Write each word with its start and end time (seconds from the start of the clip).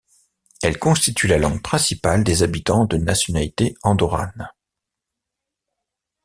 Elle 0.63 0.79
constitue 0.79 1.27
la 1.27 1.37
langue 1.37 1.61
principale 1.61 2.23
des 2.23 2.41
habitants 2.41 2.85
de 2.85 2.97
nationalité 2.97 3.75
andorrane. 3.83 4.49